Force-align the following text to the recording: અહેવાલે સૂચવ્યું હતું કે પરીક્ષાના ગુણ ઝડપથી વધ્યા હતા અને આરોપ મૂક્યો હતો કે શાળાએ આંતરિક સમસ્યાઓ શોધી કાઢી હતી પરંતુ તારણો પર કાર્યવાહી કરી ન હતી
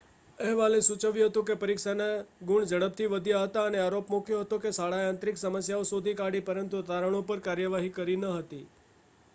અહેવાલે 0.39 0.77
સૂચવ્યું 0.83 1.27
હતું 1.27 1.43
કે 1.45 1.55
પરીક્ષાના 1.59 2.15
ગુણ 2.47 2.65
ઝડપથી 2.71 3.09
વધ્યા 3.11 3.43
હતા 3.43 3.65
અને 3.65 3.83
આરોપ 3.83 4.09
મૂક્યો 4.09 4.41
હતો 4.41 4.59
કે 4.63 4.73
શાળાએ 4.73 5.05
આંતરિક 5.05 5.39
સમસ્યાઓ 5.39 5.87
શોધી 5.89 6.17
કાઢી 6.17 6.41
હતી 6.41 6.49
પરંતુ 6.49 6.83
તારણો 6.87 7.23
પર 7.27 7.45
કાર્યવાહી 7.45 7.95
કરી 7.95 8.19
ન 8.19 8.29
હતી 8.33 8.65